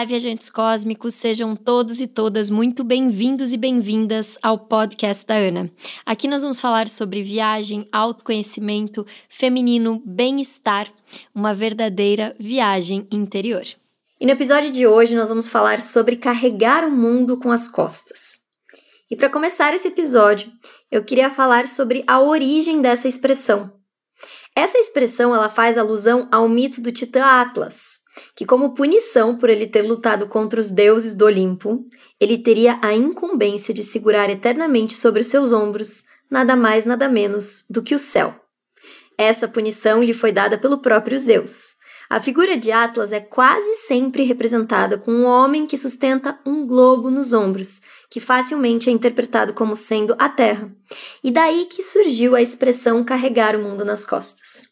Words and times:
Olá, 0.00 0.04
viajantes 0.04 0.50
cósmicos, 0.50 1.14
sejam 1.14 1.56
todos 1.56 2.00
e 2.00 2.06
todas 2.06 2.50
muito 2.50 2.84
bem-vindos 2.84 3.52
e 3.52 3.56
bem-vindas 3.56 4.38
ao 4.42 4.58
podcast 4.58 5.26
da 5.26 5.34
Ana. 5.34 5.70
Aqui 6.06 6.28
nós 6.28 6.42
vamos 6.42 6.60
falar 6.60 6.86
sobre 6.86 7.22
viagem, 7.22 7.88
autoconhecimento, 7.90 9.06
feminino, 9.28 10.02
bem-estar, 10.04 10.92
uma 11.34 11.54
verdadeira 11.54 12.34
viagem 12.38 13.06
interior. 13.10 13.64
E 14.20 14.26
no 14.26 14.32
episódio 14.32 14.70
de 14.70 14.86
hoje 14.86 15.16
nós 15.16 15.30
vamos 15.30 15.48
falar 15.48 15.80
sobre 15.80 16.14
carregar 16.14 16.84
o 16.84 16.90
mundo 16.90 17.38
com 17.38 17.50
as 17.50 17.66
costas. 17.66 18.40
E 19.10 19.16
para 19.16 19.30
começar 19.30 19.72
esse 19.72 19.88
episódio, 19.88 20.52
eu 20.90 21.02
queria 21.02 21.30
falar 21.30 21.66
sobre 21.66 22.04
a 22.06 22.20
origem 22.20 22.82
dessa 22.82 23.08
expressão. 23.08 23.72
Essa 24.54 24.76
expressão 24.76 25.34
ela 25.34 25.48
faz 25.48 25.78
alusão 25.78 26.28
ao 26.30 26.46
mito 26.50 26.82
do 26.82 26.92
Titã 26.92 27.24
Atlas, 27.24 28.00
que, 28.36 28.44
como 28.44 28.74
punição 28.74 29.38
por 29.38 29.48
ele 29.48 29.66
ter 29.66 29.80
lutado 29.80 30.28
contra 30.28 30.60
os 30.60 30.68
deuses 30.68 31.14
do 31.14 31.24
Olimpo, 31.24 31.86
ele 32.20 32.36
teria 32.36 32.78
a 32.82 32.92
incumbência 32.92 33.72
de 33.72 33.82
segurar 33.82 34.28
eternamente 34.28 34.98
sobre 34.98 35.22
os 35.22 35.28
seus 35.28 35.50
ombros 35.50 36.04
nada 36.30 36.54
mais, 36.54 36.84
nada 36.84 37.08
menos 37.08 37.64
do 37.70 37.82
que 37.82 37.94
o 37.94 37.98
céu. 37.98 38.38
Essa 39.16 39.48
punição 39.48 40.02
lhe 40.02 40.12
foi 40.12 40.30
dada 40.30 40.58
pelo 40.58 40.82
próprio 40.82 41.18
Zeus. 41.18 41.79
A 42.10 42.20
figura 42.20 42.56
de 42.56 42.72
Atlas 42.72 43.12
é 43.12 43.20
quase 43.20 43.72
sempre 43.86 44.24
representada 44.24 44.98
com 44.98 45.12
um 45.12 45.24
homem 45.24 45.64
que 45.64 45.78
sustenta 45.78 46.38
um 46.44 46.66
globo 46.66 47.10
nos 47.10 47.32
ombros, 47.32 47.80
que 48.10 48.18
facilmente 48.20 48.90
é 48.90 48.92
interpretado 48.92 49.54
como 49.54 49.76
sendo 49.76 50.14
a 50.18 50.28
Terra. 50.28 50.70
E 51.24 51.30
daí 51.30 51.66
que 51.66 51.82
surgiu 51.82 52.34
a 52.34 52.42
expressão 52.42 53.04
carregar 53.04 53.54
o 53.54 53.62
mundo 53.62 53.84
nas 53.84 54.04
costas. 54.04 54.68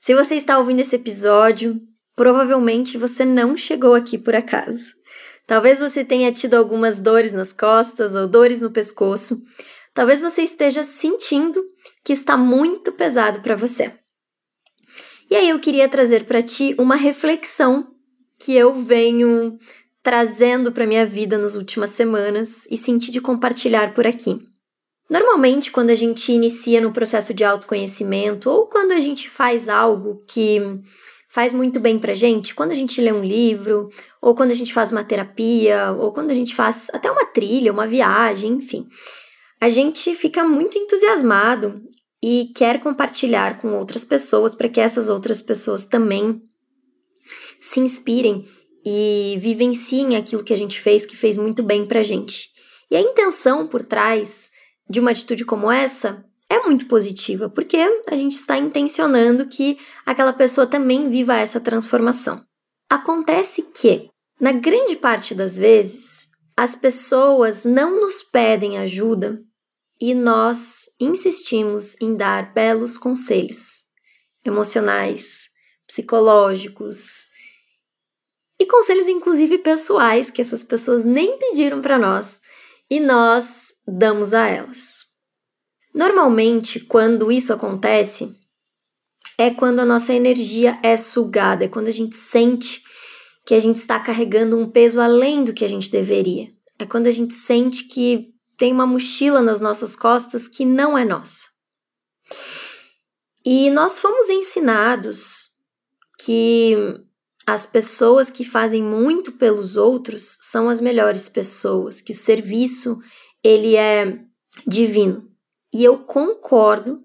Se 0.00 0.14
você 0.14 0.34
está 0.34 0.58
ouvindo 0.58 0.80
esse 0.80 0.96
episódio, 0.96 1.78
Provavelmente 2.16 2.96
você 2.96 3.26
não 3.26 3.58
chegou 3.58 3.94
aqui 3.94 4.16
por 4.16 4.34
acaso. 4.34 4.94
Talvez 5.46 5.78
você 5.78 6.02
tenha 6.02 6.32
tido 6.32 6.54
algumas 6.54 6.98
dores 6.98 7.34
nas 7.34 7.52
costas 7.52 8.14
ou 8.14 8.26
dores 8.26 8.62
no 8.62 8.70
pescoço. 8.70 9.42
Talvez 9.92 10.22
você 10.22 10.42
esteja 10.42 10.82
sentindo 10.82 11.62
que 12.02 12.14
está 12.14 12.36
muito 12.36 12.90
pesado 12.90 13.42
para 13.42 13.54
você. 13.54 13.92
E 15.30 15.34
aí 15.34 15.48
eu 15.48 15.58
queria 15.58 15.88
trazer 15.88 16.24
para 16.24 16.42
ti 16.42 16.74
uma 16.78 16.94
reflexão 16.94 17.88
que 18.38 18.54
eu 18.54 18.74
venho 18.74 19.58
trazendo 20.02 20.70
para 20.70 20.86
minha 20.86 21.04
vida 21.04 21.36
nas 21.36 21.56
últimas 21.56 21.90
semanas 21.90 22.66
e 22.70 22.76
senti 22.76 23.10
de 23.10 23.20
compartilhar 23.20 23.92
por 23.92 24.06
aqui. 24.06 24.38
Normalmente, 25.10 25.70
quando 25.70 25.90
a 25.90 25.94
gente 25.94 26.30
inicia 26.32 26.80
no 26.80 26.92
processo 26.92 27.34
de 27.34 27.44
autoconhecimento 27.44 28.50
ou 28.50 28.66
quando 28.66 28.92
a 28.92 29.00
gente 29.00 29.28
faz 29.28 29.68
algo 29.68 30.22
que 30.28 30.60
faz 31.28 31.52
muito 31.52 31.78
bem 31.78 31.98
pra 31.98 32.14
gente 32.14 32.54
quando 32.54 32.70
a 32.70 32.74
gente 32.74 33.00
lê 33.00 33.12
um 33.12 33.22
livro, 33.22 33.90
ou 34.22 34.34
quando 34.34 34.52
a 34.52 34.54
gente 34.54 34.72
faz 34.72 34.90
uma 34.90 35.04
terapia, 35.04 35.92
ou 35.92 36.12
quando 36.12 36.30
a 36.30 36.34
gente 36.34 36.54
faz 36.54 36.88
até 36.92 37.10
uma 37.10 37.26
trilha, 37.26 37.72
uma 37.72 37.86
viagem, 37.86 38.52
enfim. 38.52 38.86
A 39.60 39.68
gente 39.68 40.14
fica 40.14 40.44
muito 40.44 40.78
entusiasmado 40.78 41.82
e 42.22 42.52
quer 42.54 42.80
compartilhar 42.80 43.60
com 43.60 43.74
outras 43.74 44.04
pessoas 44.04 44.54
para 44.54 44.68
que 44.68 44.80
essas 44.80 45.08
outras 45.08 45.42
pessoas 45.42 45.86
também 45.86 46.40
se 47.60 47.80
inspirem 47.80 48.48
e 48.84 49.36
vivenciem 49.38 50.16
aquilo 50.16 50.44
que 50.44 50.52
a 50.52 50.56
gente 50.56 50.80
fez 50.80 51.04
que 51.04 51.16
fez 51.16 51.36
muito 51.36 51.62
bem 51.62 51.86
pra 51.86 52.02
gente. 52.02 52.50
E 52.90 52.96
a 52.96 53.00
intenção 53.00 53.66
por 53.66 53.84
trás 53.84 54.50
de 54.88 55.00
uma 55.00 55.10
atitude 55.10 55.44
como 55.44 55.70
essa 55.70 56.24
é 56.48 56.60
muito 56.60 56.86
positiva, 56.86 57.50
porque 57.50 57.76
a 58.06 58.16
gente 58.16 58.34
está 58.34 58.56
intencionando 58.56 59.46
que 59.46 59.76
aquela 60.04 60.32
pessoa 60.32 60.66
também 60.66 61.08
viva 61.08 61.36
essa 61.36 61.60
transformação. 61.60 62.44
Acontece 62.88 63.62
que, 63.74 64.08
na 64.40 64.52
grande 64.52 64.94
parte 64.94 65.34
das 65.34 65.56
vezes, 65.56 66.28
as 66.56 66.76
pessoas 66.76 67.64
não 67.64 68.00
nos 68.00 68.22
pedem 68.22 68.78
ajuda 68.78 69.42
e 70.00 70.14
nós 70.14 70.90
insistimos 71.00 71.96
em 72.00 72.16
dar 72.16 72.52
belos 72.52 72.98
conselhos 72.98 73.84
emocionais, 74.44 75.48
psicológicos 75.86 77.26
e 78.58 78.66
conselhos, 78.66 79.08
inclusive 79.08 79.58
pessoais, 79.58 80.30
que 80.30 80.40
essas 80.40 80.62
pessoas 80.62 81.04
nem 81.04 81.38
pediram 81.38 81.80
para 81.80 81.98
nós 81.98 82.40
e 82.90 83.00
nós 83.00 83.74
damos 83.86 84.32
a 84.32 84.46
elas. 84.48 85.06
Normalmente, 85.94 86.80
quando 86.80 87.32
isso 87.32 87.52
acontece, 87.52 88.28
é 89.38 89.50
quando 89.50 89.80
a 89.80 89.84
nossa 89.84 90.12
energia 90.12 90.78
é 90.82 90.96
sugada, 90.96 91.64
é 91.64 91.68
quando 91.68 91.88
a 91.88 91.92
gente 91.92 92.16
sente 92.16 92.82
que 93.46 93.54
a 93.54 93.60
gente 93.60 93.76
está 93.76 94.00
carregando 94.00 94.58
um 94.58 94.68
peso 94.68 95.00
além 95.00 95.44
do 95.44 95.54
que 95.54 95.64
a 95.64 95.68
gente 95.68 95.90
deveria. 95.90 96.50
É 96.78 96.84
quando 96.84 97.06
a 97.06 97.10
gente 97.10 97.32
sente 97.32 97.84
que 97.84 98.34
tem 98.56 98.72
uma 98.72 98.86
mochila 98.86 99.42
nas 99.42 99.60
nossas 99.60 99.94
costas 99.94 100.48
que 100.48 100.64
não 100.64 100.96
é 100.96 101.04
nossa. 101.04 101.48
E 103.44 103.70
nós 103.70 103.98
fomos 103.98 104.28
ensinados 104.28 105.50
que 106.18 106.74
as 107.46 107.64
pessoas 107.64 108.28
que 108.28 108.44
fazem 108.44 108.82
muito 108.82 109.32
pelos 109.32 109.76
outros 109.76 110.36
são 110.40 110.68
as 110.68 110.80
melhores 110.80 111.28
pessoas, 111.28 112.00
que 112.00 112.10
o 112.10 112.16
serviço 112.16 112.98
ele 113.42 113.76
é 113.76 114.18
divino. 114.66 115.30
E 115.72 115.84
eu 115.84 115.98
concordo 115.98 117.02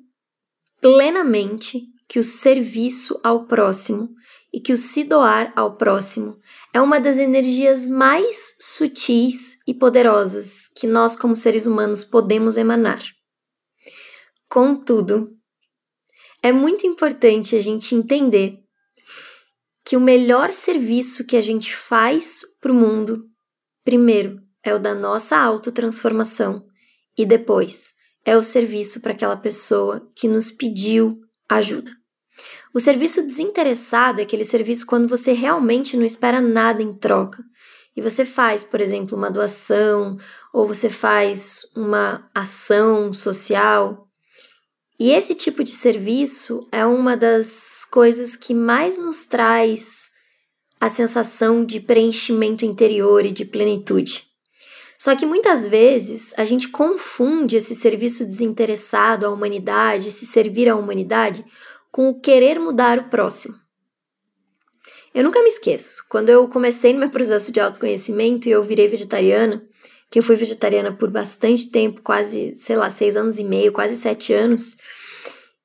plenamente 0.82 1.84
que 2.08 2.18
o 2.18 2.24
serviço 2.24 3.20
ao 3.24 3.46
próximo 3.46 4.10
e 4.54 4.60
que 4.60 4.74
o 4.74 4.78
se 4.78 5.04
doar 5.04 5.54
ao 5.56 5.78
próximo 5.78 6.40
é 6.74 6.82
uma 6.82 7.00
das 7.00 7.18
energias 7.18 7.88
mais 7.88 8.56
sutis 8.60 9.58
e 9.66 9.74
poderosas 9.74 10.68
que 10.76 10.86
nós, 10.86 11.16
como 11.16 11.36
seres 11.36 11.66
humanos, 11.66 12.04
podemos 12.04 12.58
emanar. 12.58 13.02
Contudo, 14.50 15.30
é 16.44 16.52
muito 16.52 16.86
importante 16.86 17.56
a 17.56 17.62
gente 17.62 17.96
entender 17.96 18.60
que 19.86 19.96
o 19.96 20.02
melhor 20.02 20.52
serviço 20.52 21.26
que 21.26 21.38
a 21.38 21.42
gente 21.42 21.76
faz 21.76 22.42
para 22.60 22.72
o 22.72 22.76
mundo, 22.76 23.26
primeiro, 23.84 24.42
é 24.64 24.74
o 24.74 24.80
da 24.80 24.94
nossa 24.94 25.38
autotransformação 25.38 26.66
e 27.18 27.26
depois 27.26 27.94
é 28.26 28.38
o 28.38 28.44
serviço 28.44 29.02
para 29.02 29.14
aquela 29.14 29.36
pessoa 29.36 30.10
que 30.16 30.28
nos 30.28 30.52
pediu 30.52 31.20
ajuda. 31.50 31.92
O 32.74 32.80
serviço 32.80 33.22
desinteressado 33.22 34.20
é 34.20 34.24
aquele 34.24 34.46
serviço 34.46 34.86
quando 34.86 35.08
você 35.08 35.34
realmente 35.34 35.98
não 35.98 36.06
espera 36.06 36.40
nada 36.40 36.82
em 36.82 36.94
troca. 36.94 37.44
E 37.96 38.02
você 38.02 38.24
faz, 38.24 38.64
por 38.64 38.80
exemplo, 38.80 39.18
uma 39.18 39.30
doação 39.30 40.18
ou 40.54 40.66
você 40.66 40.90
faz 40.90 41.66
uma 41.76 42.30
ação 42.34 43.12
social. 43.12 44.08
E 44.98 45.12
esse 45.12 45.36
tipo 45.36 45.64
de 45.64 45.72
serviço 45.72 46.66
é 46.72 46.86
uma 46.86 47.18
das 47.18 47.86
coisas 47.92 48.38
que 48.38 48.54
mais 48.54 48.98
nos 48.98 49.26
traz 49.26 50.10
a 50.80 50.90
sensação 50.90 51.66
de 51.66 51.80
preenchimento 51.80 52.66
interior 52.66 53.26
e 53.26 53.32
de 53.32 53.44
plenitude. 53.44 54.24
Só 54.98 55.16
que 55.16 55.26
muitas 55.26 55.66
vezes 55.66 56.34
a 56.38 56.46
gente 56.46 56.70
confunde 56.70 57.58
esse 57.58 57.76
serviço 57.76 58.24
desinteressado 58.24 59.26
à 59.26 59.30
humanidade, 59.30 60.10
esse 60.10 60.28
servir 60.28 60.70
à 60.70 60.76
humanidade, 60.76 61.44
com 61.92 62.10
o 62.10 62.20
querer 62.20 62.60
mudar 62.60 63.00
o 63.00 63.10
próximo. 63.10 63.56
Eu 65.14 65.24
nunca 65.24 65.44
me 65.44 65.50
esqueço, 65.50 66.06
quando 66.10 66.30
eu 66.30 66.48
comecei 66.48 66.94
no 66.94 67.00
meu 67.00 67.10
processo 67.10 67.52
de 67.52 67.60
autoconhecimento 67.60 68.48
e 68.48 68.52
eu 68.52 68.64
virei 68.64 68.88
vegetariana, 68.88 69.62
que 70.10 70.20
eu 70.20 70.24
fui 70.24 70.36
vegetariana 70.36 70.92
por 70.94 71.10
bastante 71.10 71.70
tempo, 71.70 72.02
quase, 72.02 72.56
sei 72.56 72.78
lá, 72.78 72.90
seis 72.90 73.18
anos 73.18 73.38
e 73.38 73.44
meio, 73.44 73.74
quase 73.74 73.96
sete 73.96 74.34
anos, 74.34 74.78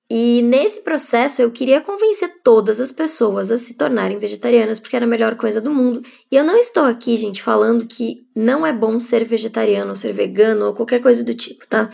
e 0.09 0.41
nesse 0.43 0.83
processo 0.83 1.43
eu 1.43 1.51
queria 1.51 1.81
convencer 1.81 2.41
todas 2.43 2.81
as 2.81 2.93
pessoas 2.93 3.51
a 3.51 3.59
se 3.59 3.75
tornarem 3.75 4.19
vegetarianas 4.19 4.79
porque 4.79 4.95
era 4.95 5.05
a 5.05 5.09
melhor 5.09 5.37
coisa 5.37 5.61
do 5.61 5.75
mundo. 5.75 6.03
E 6.31 6.37
eu 6.37 6.45
não 6.45 6.57
estou 6.57 6.85
aqui, 6.85 7.17
gente, 7.17 7.43
falando 7.43 7.87
que 7.87 8.25
não 8.35 8.65
é 8.65 8.73
bom 8.73 9.01
ser 9.01 9.25
vegetariano 9.25 9.91
ou 9.91 9.97
ser 9.97 10.13
vegano 10.13 10.67
ou 10.67 10.75
qualquer 10.75 11.03
coisa 11.03 11.25
do 11.25 11.35
tipo, 11.35 11.67
tá? 11.67 11.91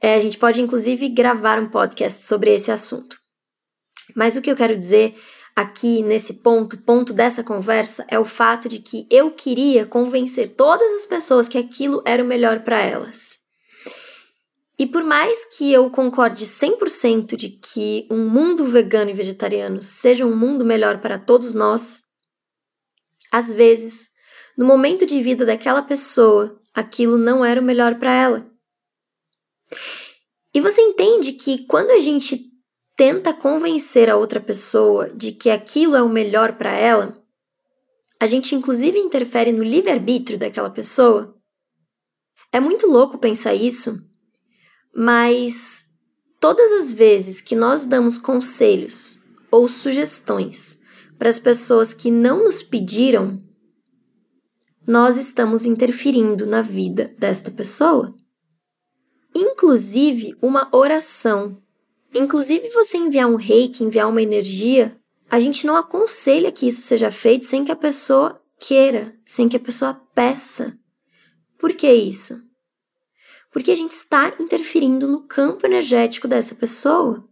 É, 0.00 0.14
a 0.14 0.20
gente 0.20 0.36
pode 0.36 0.60
inclusive 0.60 1.08
gravar 1.08 1.58
um 1.58 1.70
podcast 1.70 2.22
sobre 2.22 2.54
esse 2.54 2.70
assunto. 2.70 3.16
Mas 4.14 4.36
o 4.36 4.42
que 4.42 4.50
eu 4.50 4.56
quero 4.56 4.76
dizer 4.76 5.14
aqui 5.54 6.02
nesse 6.02 6.34
ponto, 6.34 6.78
ponto 6.78 7.12
dessa 7.12 7.42
conversa, 7.42 8.06
é 8.08 8.18
o 8.18 8.24
fato 8.24 8.68
de 8.68 8.78
que 8.78 9.06
eu 9.10 9.30
queria 9.30 9.84
convencer 9.84 10.50
todas 10.50 10.94
as 10.94 11.06
pessoas 11.06 11.48
que 11.48 11.58
aquilo 11.58 12.02
era 12.04 12.22
o 12.22 12.26
melhor 12.26 12.60
para 12.60 12.80
elas. 12.80 13.40
E 14.78 14.86
por 14.86 15.02
mais 15.02 15.44
que 15.56 15.72
eu 15.72 15.90
concorde 15.90 16.46
100% 16.46 17.34
de 17.34 17.48
que 17.48 18.06
um 18.08 18.28
mundo 18.28 18.64
vegano 18.64 19.10
e 19.10 19.14
vegetariano 19.14 19.82
seja 19.82 20.24
um 20.24 20.36
mundo 20.36 20.64
melhor 20.64 21.00
para 21.00 21.18
todos 21.18 21.52
nós, 21.52 22.02
às 23.32 23.50
vezes 23.50 24.08
no 24.56 24.64
momento 24.64 25.06
de 25.06 25.22
vida 25.22 25.46
daquela 25.46 25.82
pessoa, 25.82 26.60
aquilo 26.74 27.16
não 27.16 27.44
era 27.44 27.60
o 27.60 27.64
melhor 27.64 27.96
para 27.96 28.12
ela. 28.12 28.50
E 30.52 30.60
você 30.60 30.80
entende 30.80 31.32
que 31.32 31.64
quando 31.66 31.90
a 31.90 32.00
gente 32.00 32.47
tenta 32.98 33.32
convencer 33.32 34.10
a 34.10 34.16
outra 34.16 34.40
pessoa 34.40 35.08
de 35.10 35.30
que 35.30 35.50
aquilo 35.50 35.94
é 35.94 36.02
o 36.02 36.08
melhor 36.08 36.58
para 36.58 36.72
ela, 36.72 37.16
a 38.20 38.26
gente 38.26 38.56
inclusive 38.56 38.98
interfere 38.98 39.52
no 39.52 39.62
livre-arbítrio 39.62 40.36
daquela 40.36 40.68
pessoa? 40.68 41.32
É 42.52 42.58
muito 42.58 42.88
louco 42.88 43.16
pensar 43.16 43.54
isso, 43.54 44.04
mas 44.92 45.84
todas 46.40 46.72
as 46.72 46.90
vezes 46.90 47.40
que 47.40 47.54
nós 47.54 47.86
damos 47.86 48.18
conselhos 48.18 49.16
ou 49.48 49.68
sugestões 49.68 50.80
para 51.16 51.28
as 51.28 51.38
pessoas 51.38 51.94
que 51.94 52.10
não 52.10 52.42
nos 52.42 52.64
pediram, 52.64 53.40
nós 54.84 55.16
estamos 55.16 55.64
interferindo 55.64 56.46
na 56.46 56.62
vida 56.62 57.14
desta 57.16 57.48
pessoa. 57.48 58.12
Inclusive 59.32 60.36
uma 60.42 60.68
oração. 60.74 61.62
Inclusive 62.14 62.70
você 62.70 62.96
enviar 62.96 63.28
um 63.28 63.36
reiki, 63.36 63.84
enviar 63.84 64.08
uma 64.08 64.22
energia, 64.22 64.96
a 65.30 65.38
gente 65.38 65.66
não 65.66 65.76
aconselha 65.76 66.50
que 66.50 66.66
isso 66.66 66.80
seja 66.80 67.10
feito 67.10 67.44
sem 67.44 67.64
que 67.64 67.72
a 67.72 67.76
pessoa 67.76 68.40
queira, 68.58 69.14
sem 69.24 69.48
que 69.48 69.56
a 69.56 69.60
pessoa 69.60 69.94
peça. 70.14 70.76
Por 71.58 71.72
que 71.74 71.92
isso? 71.92 72.42
Porque 73.52 73.70
a 73.70 73.76
gente 73.76 73.92
está 73.92 74.34
interferindo 74.38 75.06
no 75.06 75.26
campo 75.26 75.66
energético 75.66 76.28
dessa 76.28 76.54
pessoa. 76.54 77.28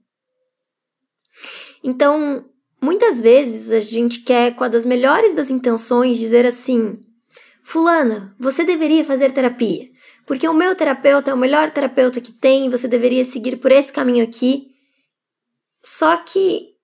Então, 1.83 2.45
muitas 2.81 3.21
vezes 3.21 3.71
a 3.71 3.81
gente 3.81 4.23
quer, 4.23 4.55
com 4.57 4.65
a 4.65 4.69
das 4.69 4.85
melhores 4.85 5.35
das 5.35 5.51
intenções, 5.51 6.19
dizer 6.19 6.45
assim: 6.45 7.01
Fulana, 7.63 8.35
você 8.39 8.65
deveria 8.65 9.05
fazer 9.05 9.33
terapia, 9.33 9.89
porque 10.27 10.49
o 10.49 10.53
meu 10.53 10.75
terapeuta 10.75 11.31
é 11.31 11.35
o 11.35 11.39
melhor 11.39 11.71
terapeuta 11.71 12.21
que 12.21 12.33
tem, 12.33 12.69
você 12.69 12.89
deveria 12.89 13.25
seguir 13.25 13.57
por 13.57 13.71
esse 13.71 13.93
caminho 13.93 14.25
aqui. 14.25 14.73
Só 15.83 16.17
que 16.17 16.75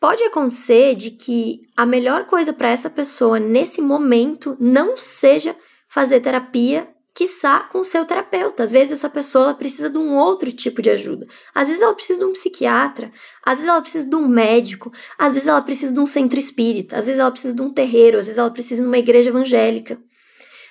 pode 0.00 0.22
acontecer 0.24 0.94
de 0.94 1.10
que 1.10 1.60
a 1.76 1.84
melhor 1.84 2.24
coisa 2.26 2.52
para 2.52 2.70
essa 2.70 2.88
pessoa 2.88 3.38
nesse 3.38 3.82
momento 3.82 4.56
não 4.58 4.96
seja 4.96 5.54
fazer 5.88 6.20
terapia 6.20 6.88
quiçá 7.18 7.60
com 7.64 7.80
o 7.80 7.84
seu 7.84 8.04
terapeuta. 8.04 8.62
Às 8.62 8.70
vezes 8.70 8.92
essa 8.92 9.10
pessoa 9.10 9.52
precisa 9.52 9.90
de 9.90 9.98
um 9.98 10.16
outro 10.16 10.52
tipo 10.52 10.80
de 10.80 10.88
ajuda. 10.88 11.26
Às 11.52 11.66
vezes 11.66 11.82
ela 11.82 11.92
precisa 11.92 12.20
de 12.20 12.24
um 12.24 12.32
psiquiatra, 12.32 13.10
às 13.44 13.58
vezes 13.58 13.68
ela 13.68 13.80
precisa 13.80 14.08
de 14.08 14.14
um 14.14 14.28
médico, 14.28 14.92
às 15.18 15.32
vezes 15.32 15.48
ela 15.48 15.60
precisa 15.60 15.92
de 15.92 15.98
um 15.98 16.06
centro 16.06 16.38
espírita, 16.38 16.96
às 16.96 17.06
vezes 17.06 17.18
ela 17.18 17.30
precisa 17.30 17.54
de 17.54 17.60
um 17.60 17.70
terreiro, 17.70 18.18
às 18.18 18.26
vezes 18.26 18.38
ela 18.38 18.50
precisa 18.50 18.80
de 18.80 18.86
uma 18.86 18.98
igreja 18.98 19.30
evangélica. 19.30 20.00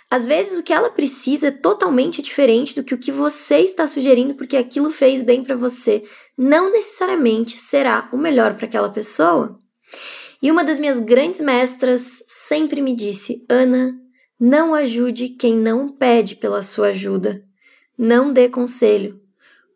Às 0.10 0.26
vezes 0.26 0.58
o 0.58 0.64
que 0.64 0.72
ela 0.72 0.90
precisa 0.90 1.48
é 1.48 1.52
totalmente 1.52 2.22
diferente 2.22 2.74
do 2.74 2.84
que 2.84 2.94
o 2.94 2.98
que 2.98 3.12
você 3.12 3.58
está 3.58 3.86
sugerindo 3.88 4.36
porque 4.36 4.56
aquilo 4.56 4.90
fez 4.90 5.22
bem 5.22 5.44
para 5.44 5.56
você, 5.56 6.04
não 6.38 6.72
necessariamente 6.72 7.60
será 7.60 8.10
o 8.14 8.18
melhor 8.18 8.56
para 8.56 8.66
aquela 8.66 8.90
pessoa. 8.90 9.60
E 10.42 10.50
uma 10.50 10.64
das 10.64 10.80
minhas 10.80 11.00
grandes 11.00 11.42
mestras 11.42 12.24
sempre 12.28 12.82
me 12.82 12.96
disse: 12.96 13.44
Ana, 13.50 13.96
não 14.40 14.74
ajude 14.74 15.30
quem 15.30 15.56
não 15.56 15.90
pede 15.90 16.36
pela 16.36 16.62
sua 16.62 16.90
ajuda. 16.90 17.44
Não 17.98 18.32
dê 18.32 18.48
conselho 18.48 19.20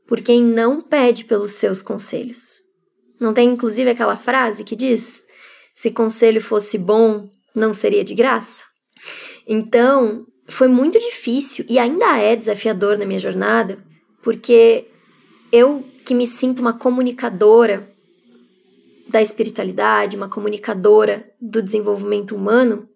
por 0.07 0.22
quem 0.22 0.44
não 0.44 0.81
pede 0.81 1.24
pelos 1.25 1.51
seus 1.51 1.81
conselhos. 1.81 2.60
Não 3.19 3.34
tem 3.34 3.50
inclusive 3.50 3.89
aquela 3.89 4.18
frase 4.18 4.63
que 4.63 4.75
diz: 4.75 5.24
se 5.74 5.89
conselho 5.89 6.42
fosse 6.42 6.77
bom, 6.77 7.30
não 7.56 7.74
seria 7.74 8.04
de 8.04 8.13
graça? 8.13 8.63
Então, 9.47 10.25
foi 10.47 10.67
muito 10.67 10.99
difícil 10.99 11.65
e 11.67 11.79
ainda 11.79 12.17
é 12.17 12.35
desafiador 12.35 12.97
na 12.97 13.05
minha 13.05 13.19
jornada, 13.19 13.83
porque 14.21 14.88
eu 15.51 15.83
que 16.05 16.13
me 16.13 16.27
sinto 16.27 16.59
uma 16.59 16.73
comunicadora 16.73 17.89
da 19.07 19.21
espiritualidade, 19.21 20.15
uma 20.15 20.29
comunicadora 20.29 21.29
do 21.39 21.61
desenvolvimento 21.61 22.35
humano, 22.35 22.88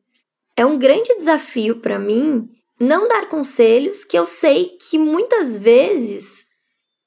é 0.56 0.65
um 0.65 0.80
grande 0.80 1.15
desafio 1.15 1.77
para 1.77 2.00
mim 2.00 2.50
não 2.80 3.07
dar 3.07 3.27
conselhos 3.27 4.03
que 4.03 4.18
eu 4.18 4.25
sei 4.25 4.77
que 4.80 4.97
muitas 4.97 5.57
vezes 5.57 6.45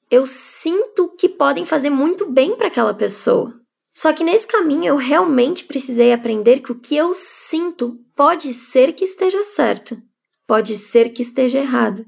eu 0.09 0.25
sinto 0.25 1.09
que 1.17 1.29
podem 1.29 1.65
fazer 1.65 1.89
muito 1.89 2.29
bem 2.29 2.55
para 2.55 2.67
aquela 2.67 2.93
pessoa. 2.93 3.53
Só 3.93 4.13
que 4.13 4.23
nesse 4.23 4.47
caminho 4.47 4.85
eu 4.85 4.95
realmente 4.95 5.63
precisei 5.63 6.13
aprender 6.13 6.61
que 6.61 6.71
o 6.71 6.79
que 6.79 6.95
eu 6.95 7.13
sinto 7.13 7.99
pode 8.15 8.53
ser 8.53 8.93
que 8.93 9.03
esteja 9.03 9.43
certo, 9.43 10.01
pode 10.47 10.75
ser 10.75 11.09
que 11.09 11.21
esteja 11.21 11.59
errado. 11.59 12.05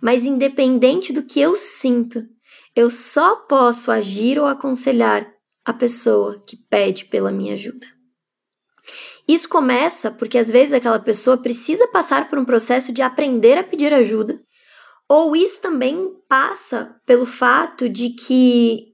Mas 0.00 0.24
independente 0.24 1.12
do 1.12 1.22
que 1.22 1.40
eu 1.40 1.56
sinto, 1.56 2.24
eu 2.74 2.90
só 2.90 3.36
posso 3.36 3.90
agir 3.90 4.38
ou 4.38 4.46
aconselhar 4.46 5.26
a 5.64 5.72
pessoa 5.72 6.42
que 6.46 6.56
pede 6.56 7.04
pela 7.04 7.32
minha 7.32 7.54
ajuda. 7.54 7.86
Isso 9.26 9.48
começa 9.48 10.10
porque 10.10 10.38
às 10.38 10.50
vezes 10.50 10.74
aquela 10.74 10.98
pessoa 10.98 11.36
precisa 11.36 11.86
passar 11.88 12.28
por 12.28 12.38
um 12.38 12.44
processo 12.44 12.92
de 12.92 13.02
aprender 13.02 13.58
a 13.58 13.64
pedir 13.64 13.92
ajuda, 13.92 14.40
ou 15.08 15.36
isso 15.36 15.60
também 15.60 16.14
passa 16.28 16.96
pelo 17.04 17.26
fato 17.26 17.88
de 17.88 18.10
que 18.10 18.89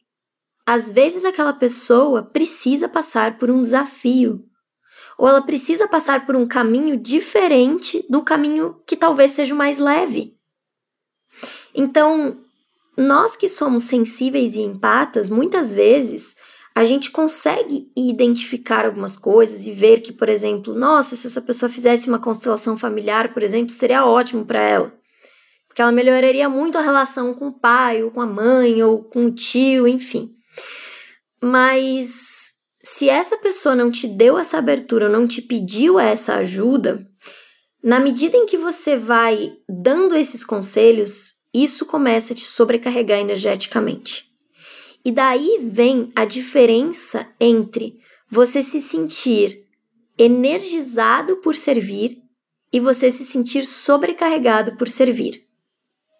às 0.66 0.90
vezes 0.90 1.24
aquela 1.24 1.52
pessoa 1.52 2.24
precisa 2.24 2.88
passar 2.88 3.38
por 3.38 3.48
um 3.48 3.62
desafio, 3.62 4.44
ou 5.16 5.28
ela 5.28 5.40
precisa 5.40 5.86
passar 5.86 6.26
por 6.26 6.34
um 6.34 6.46
caminho 6.46 6.96
diferente 6.96 8.04
do 8.10 8.22
caminho 8.22 8.82
que 8.84 8.96
talvez 8.96 9.30
seja 9.30 9.54
o 9.54 9.56
mais 9.56 9.78
leve. 9.78 10.36
Então, 11.72 12.40
nós 12.96 13.36
que 13.36 13.48
somos 13.48 13.84
sensíveis 13.84 14.56
e 14.56 14.60
empatas, 14.60 15.30
muitas 15.30 15.72
vezes 15.72 16.34
a 16.74 16.84
gente 16.84 17.10
consegue 17.10 17.90
identificar 17.96 18.84
algumas 18.84 19.16
coisas 19.16 19.66
e 19.66 19.72
ver 19.72 20.00
que, 20.00 20.12
por 20.12 20.28
exemplo, 20.28 20.74
nossa, 20.74 21.16
se 21.16 21.26
essa 21.26 21.40
pessoa 21.40 21.70
fizesse 21.70 22.08
uma 22.08 22.18
constelação 22.18 22.76
familiar, 22.76 23.32
por 23.32 23.42
exemplo, 23.42 23.72
seria 23.72 24.04
ótimo 24.04 24.44
para 24.44 24.60
ela. 24.60 24.92
Porque 25.66 25.80
ela 25.80 25.92
melhoraria 25.92 26.48
muito 26.48 26.76
a 26.76 26.82
relação 26.82 27.32
com 27.34 27.48
o 27.48 27.58
pai, 27.58 28.02
ou 28.02 28.10
com 28.10 28.20
a 28.20 28.26
mãe, 28.26 28.82
ou 28.82 29.02
com 29.02 29.26
o 29.26 29.30
tio, 29.30 29.88
enfim. 29.88 30.35
Mas 31.42 32.54
se 32.82 33.08
essa 33.08 33.36
pessoa 33.36 33.74
não 33.74 33.90
te 33.90 34.06
deu 34.06 34.38
essa 34.38 34.58
abertura, 34.58 35.08
não 35.08 35.26
te 35.26 35.42
pediu 35.42 35.98
essa 35.98 36.36
ajuda, 36.36 37.06
na 37.82 38.00
medida 38.00 38.36
em 38.36 38.46
que 38.46 38.56
você 38.56 38.96
vai 38.96 39.52
dando 39.68 40.16
esses 40.16 40.44
conselhos, 40.44 41.34
isso 41.52 41.86
começa 41.86 42.32
a 42.32 42.36
te 42.36 42.44
sobrecarregar 42.44 43.18
energeticamente. 43.18 44.26
E 45.04 45.12
daí 45.12 45.60
vem 45.62 46.10
a 46.16 46.24
diferença 46.24 47.28
entre 47.40 48.00
você 48.28 48.62
se 48.62 48.80
sentir 48.80 49.66
energizado 50.18 51.36
por 51.36 51.54
servir 51.54 52.20
e 52.72 52.80
você 52.80 53.10
se 53.10 53.24
sentir 53.24 53.64
sobrecarregado 53.64 54.76
por 54.76 54.88
servir. 54.88 55.46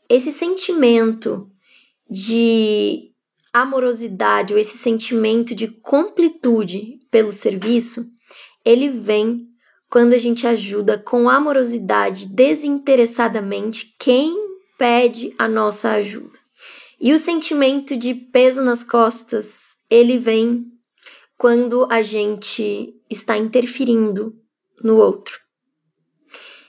Esse 0.08 0.30
sentimento 0.30 1.50
de 2.08 3.12
amorosidade 3.60 4.52
ou 4.52 4.60
esse 4.60 4.76
sentimento 4.76 5.54
de 5.54 5.68
completude 5.68 7.00
pelo 7.10 7.32
serviço, 7.32 8.06
ele 8.62 8.90
vem 8.90 9.48
quando 9.88 10.12
a 10.12 10.18
gente 10.18 10.46
ajuda 10.46 10.98
com 10.98 11.30
amorosidade 11.30 12.28
desinteressadamente 12.28 13.94
quem 13.98 14.36
pede 14.76 15.34
a 15.38 15.48
nossa 15.48 15.92
ajuda. 15.92 16.38
E 17.00 17.14
o 17.14 17.18
sentimento 17.18 17.96
de 17.96 18.14
peso 18.14 18.62
nas 18.62 18.84
costas, 18.84 19.76
ele 19.88 20.18
vem 20.18 20.66
quando 21.38 21.86
a 21.90 22.02
gente 22.02 22.94
está 23.08 23.38
interferindo 23.38 24.34
no 24.82 24.96
outro. 24.96 25.38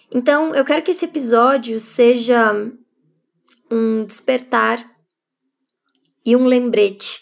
Então, 0.09 0.55
eu 0.55 0.63
quero 0.63 0.81
que 0.83 0.91
esse 0.91 1.03
episódio 1.03 1.81
seja 1.81 2.53
um 3.69 4.05
despertar 4.05 4.96
e 6.27 6.35
um 6.35 6.45
lembrete 6.45 7.21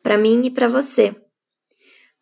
para 0.00 0.16
mim 0.16 0.42
e 0.44 0.50
para 0.50 0.68
você, 0.68 1.16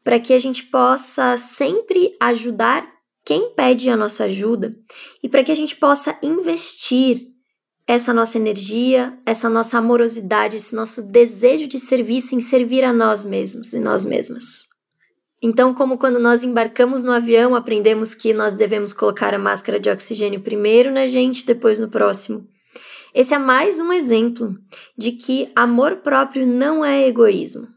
para 0.02 0.18
que 0.18 0.32
a 0.32 0.38
gente 0.38 0.64
possa 0.64 1.36
sempre 1.36 2.16
ajudar 2.18 2.90
quem 3.22 3.50
pede 3.54 3.90
a 3.90 3.96
nossa 3.96 4.24
ajuda 4.24 4.74
e 5.22 5.28
para 5.28 5.44
que 5.44 5.52
a 5.52 5.54
gente 5.54 5.76
possa 5.76 6.18
investir 6.22 7.28
essa 7.86 8.14
nossa 8.14 8.38
energia, 8.38 9.18
essa 9.26 9.50
nossa 9.50 9.76
amorosidade, 9.76 10.56
esse 10.56 10.74
nosso 10.74 11.02
desejo 11.02 11.66
de 11.66 11.78
serviço 11.78 12.34
em 12.34 12.40
servir 12.40 12.84
a 12.84 12.92
nós 12.92 13.26
mesmos 13.26 13.74
e 13.74 13.78
nós 13.78 14.06
mesmas. 14.06 14.66
Então, 15.42 15.74
como 15.74 15.98
quando 15.98 16.18
nós 16.18 16.42
embarcamos 16.42 17.02
no 17.02 17.12
avião, 17.12 17.54
aprendemos 17.54 18.14
que 18.14 18.32
nós 18.32 18.54
devemos 18.54 18.94
colocar 18.94 19.34
a 19.34 19.38
máscara 19.38 19.78
de 19.78 19.90
oxigênio 19.90 20.40
primeiro 20.40 20.90
na 20.90 21.06
gente, 21.06 21.44
depois 21.44 21.78
no 21.78 21.90
próximo. 21.90 22.48
Esse 23.14 23.34
é 23.34 23.38
mais 23.38 23.78
um 23.78 23.92
exemplo 23.92 24.56
de 24.96 25.12
que 25.12 25.52
amor 25.54 25.96
próprio 25.96 26.46
não 26.46 26.82
é 26.82 27.06
egoísmo. 27.06 27.68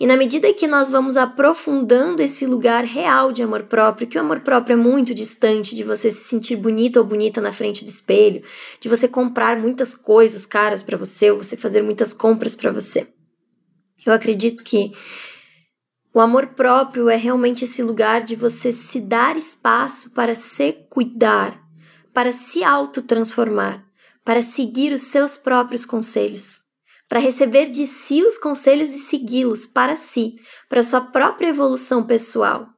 E 0.00 0.06
na 0.06 0.16
medida 0.16 0.52
que 0.54 0.66
nós 0.66 0.88
vamos 0.88 1.16
aprofundando 1.16 2.22
esse 2.22 2.46
lugar 2.46 2.84
real 2.84 3.32
de 3.32 3.42
amor 3.42 3.64
próprio, 3.64 4.06
que 4.06 4.16
o 4.16 4.20
amor 4.20 4.40
próprio 4.40 4.74
é 4.74 4.76
muito 4.76 5.14
distante 5.14 5.74
de 5.74 5.82
você 5.82 6.10
se 6.10 6.24
sentir 6.24 6.56
bonito 6.56 6.96
ou 6.96 7.04
bonita 7.04 7.40
na 7.40 7.52
frente 7.52 7.84
do 7.84 7.88
espelho, 7.88 8.42
de 8.80 8.88
você 8.88 9.06
comprar 9.06 9.58
muitas 9.58 9.94
coisas 9.94 10.46
caras 10.46 10.82
para 10.82 10.96
você, 10.96 11.30
ou 11.30 11.42
você 11.42 11.56
fazer 11.56 11.82
muitas 11.82 12.14
compras 12.14 12.56
para 12.56 12.72
você. 12.72 13.06
Eu 14.06 14.12
acredito 14.12 14.64
que 14.64 14.92
o 16.14 16.20
amor 16.20 16.48
próprio 16.48 17.10
é 17.10 17.16
realmente 17.16 17.64
esse 17.64 17.82
lugar 17.82 18.22
de 18.22 18.34
você 18.34 18.72
se 18.72 19.00
dar 19.00 19.36
espaço 19.36 20.14
para 20.14 20.34
se 20.34 20.72
cuidar, 20.88 21.60
para 22.14 22.32
se 22.32 22.64
autotransformar, 22.64 23.85
para 24.26 24.42
seguir 24.42 24.92
os 24.92 25.02
seus 25.02 25.38
próprios 25.38 25.86
conselhos 25.86 26.66
para 27.08 27.20
receber 27.20 27.70
de 27.70 27.86
si 27.86 28.22
os 28.22 28.36
conselhos 28.36 28.90
e 28.90 28.98
segui-los 28.98 29.66
para 29.66 29.96
si, 29.96 30.36
para 30.68 30.82
sua 30.82 31.00
própria 31.00 31.48
evolução 31.48 32.04
pessoal, 32.04 32.68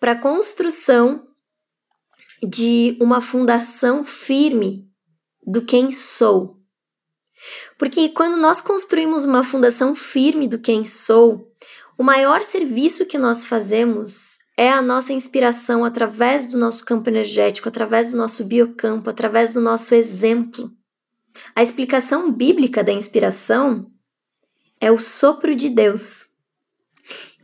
para 0.00 0.12
a 0.12 0.20
construção 0.20 1.26
de 2.42 2.96
uma 3.00 3.20
fundação 3.20 4.04
firme 4.04 4.88
do 5.46 5.64
quem 5.64 5.92
sou. 5.92 6.56
Porque 7.78 8.08
quando 8.08 8.36
nós 8.36 8.60
construímos 8.60 9.24
uma 9.24 9.44
fundação 9.44 9.94
firme 9.94 10.48
do 10.48 10.58
quem 10.58 10.84
sou, 10.84 11.52
o 11.96 12.02
maior 12.02 12.42
serviço 12.42 13.06
que 13.06 13.16
nós 13.16 13.44
fazemos 13.44 14.38
é 14.56 14.70
a 14.70 14.80
nossa 14.80 15.12
inspiração 15.12 15.84
através 15.84 16.46
do 16.46 16.56
nosso 16.56 16.84
campo 16.84 17.10
energético, 17.10 17.68
através 17.68 18.10
do 18.10 18.16
nosso 18.16 18.44
biocampo, 18.44 19.10
através 19.10 19.52
do 19.52 19.60
nosso 19.60 19.94
exemplo. 19.94 20.70
A 21.54 21.62
explicação 21.62 22.32
bíblica 22.32 22.82
da 22.82 22.92
inspiração 22.92 23.90
é 24.80 24.90
o 24.90 24.98
sopro 24.98 25.54
de 25.54 25.68
Deus. 25.68 26.28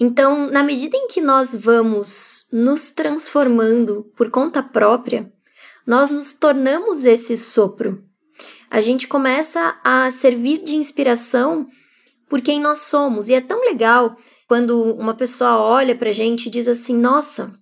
Então, 0.01 0.51
na 0.51 0.63
medida 0.63 0.97
em 0.97 1.07
que 1.07 1.21
nós 1.21 1.55
vamos 1.55 2.49
nos 2.53 2.91
transformando 2.91 4.11
por 4.17 4.31
conta 4.31 4.63
própria, 4.63 5.31
nós 5.87 6.11
nos 6.11 6.33
tornamos 6.33 7.05
esse 7.05 7.37
sopro. 7.37 8.03
A 8.71 8.81
gente 8.81 9.07
começa 9.07 9.79
a 9.85 10.11
servir 10.11 10.65
de 10.65 10.75
inspiração 10.75 11.69
por 12.29 12.41
quem 12.41 12.59
nós 12.59 12.79
somos. 12.81 13.29
E 13.29 13.35
é 13.35 13.41
tão 13.43 13.61
legal 13.61 14.17
quando 14.53 14.83
uma 14.83 15.15
pessoa 15.15 15.57
olha 15.57 15.97
pra 15.97 16.13
gente 16.13 16.45
e 16.45 16.51
diz 16.51 16.69
assim: 16.69 16.95
Nossa, 16.95 17.55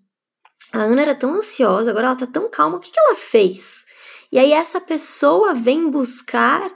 a 0.72 0.82
Ana 0.82 1.02
era 1.02 1.14
tão 1.14 1.34
ansiosa, 1.34 1.88
agora 1.88 2.08
ela 2.08 2.16
tá 2.16 2.26
tão 2.26 2.50
calma, 2.50 2.78
o 2.78 2.80
que, 2.80 2.90
que 2.90 2.98
ela 2.98 3.14
fez? 3.14 3.86
E 4.32 4.36
aí 4.36 4.50
essa 4.50 4.80
pessoa 4.80 5.54
vem 5.54 5.88
buscar 5.88 6.68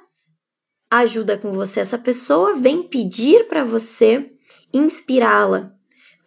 ajuda 0.88 1.37
com 1.37 1.52
você, 1.52 1.80
essa 1.80 1.99
pessoa 1.99 2.54
vem 2.54 2.85
pedir 2.85 3.49
para 3.49 3.64
você 3.64 4.30
inspirá-la, 4.73 5.73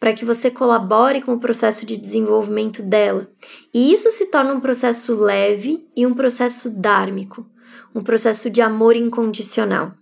para 0.01 0.11
que 0.11 0.25
você 0.25 0.51
colabore 0.51 1.21
com 1.21 1.35
o 1.35 1.39
processo 1.39 1.85
de 1.85 1.95
desenvolvimento 1.95 2.83
dela. 2.83 3.31
E 3.73 3.93
isso 3.93 4.11
se 4.11 4.25
torna 4.25 4.51
um 4.51 4.59
processo 4.59 5.15
leve 5.15 5.89
e 5.95 6.05
um 6.05 6.13
processo 6.13 6.69
dármico, 6.69 7.49
um 7.95 8.03
processo 8.03 8.49
de 8.49 8.59
amor 8.59 8.97
incondicional. 8.97 9.93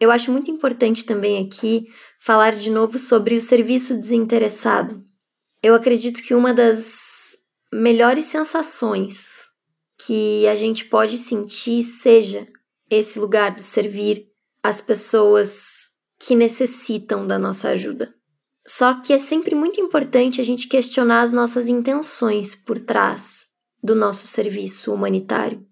Eu 0.00 0.10
acho 0.10 0.30
muito 0.30 0.50
importante 0.50 1.04
também 1.04 1.44
aqui 1.44 1.86
falar 2.20 2.54
de 2.54 2.70
novo 2.70 2.98
sobre 2.98 3.34
o 3.34 3.40
serviço 3.40 3.98
desinteressado. 3.98 5.04
Eu 5.62 5.74
acredito 5.74 6.22
que 6.22 6.34
uma 6.34 6.54
das 6.54 7.36
melhores 7.72 8.26
sensações 8.26 9.48
que 9.98 10.46
a 10.46 10.54
gente 10.54 10.84
pode 10.84 11.18
sentir 11.18 11.82
seja 11.82 12.46
esse 12.88 13.18
lugar 13.18 13.54
do 13.54 13.60
servir 13.60 14.28
as 14.62 14.80
pessoas 14.80 15.88
que 16.18 16.34
necessitam 16.34 17.26
da 17.26 17.38
nossa 17.38 17.70
ajuda. 17.70 18.14
Só 18.66 19.00
que 19.00 19.12
é 19.12 19.18
sempre 19.18 19.54
muito 19.54 19.80
importante 19.80 20.40
a 20.40 20.44
gente 20.44 20.68
questionar 20.68 21.22
as 21.22 21.32
nossas 21.32 21.68
intenções 21.68 22.54
por 22.54 22.78
trás 22.78 23.46
do 23.82 23.94
nosso 23.94 24.26
serviço 24.26 24.92
humanitário. 24.92 25.66